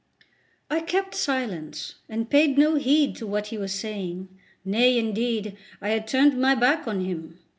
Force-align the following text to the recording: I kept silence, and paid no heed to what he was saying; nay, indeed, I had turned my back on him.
I 0.67 0.79
kept 0.79 1.13
silence, 1.13 1.93
and 2.09 2.27
paid 2.27 2.57
no 2.57 2.73
heed 2.73 3.15
to 3.17 3.27
what 3.27 3.45
he 3.49 3.59
was 3.59 3.71
saying; 3.71 4.29
nay, 4.65 4.97
indeed, 4.97 5.55
I 5.79 5.89
had 5.89 6.07
turned 6.07 6.35
my 6.41 6.55
back 6.55 6.87
on 6.87 7.05
him. 7.05 7.37